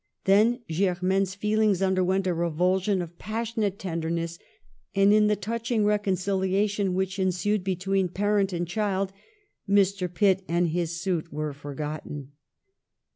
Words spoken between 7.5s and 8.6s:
between parent